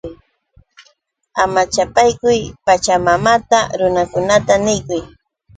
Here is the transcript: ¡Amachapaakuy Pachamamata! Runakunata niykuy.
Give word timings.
¡Amachapaakuy 1.43 2.39
Pachamamata! 2.65 3.59
Runakunata 3.79 4.53
niykuy. 4.65 5.01